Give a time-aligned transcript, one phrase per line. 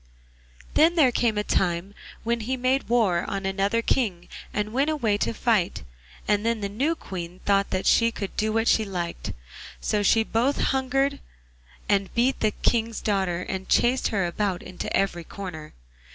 [0.73, 1.93] Then there came a time
[2.23, 5.83] when he made war on another King and went away to fight,
[6.27, 9.31] and then the new Queen thought that she could do what she liked;
[9.79, 11.19] so she both hungered
[11.87, 15.71] and beat the King's daughter and chased her about into every corner.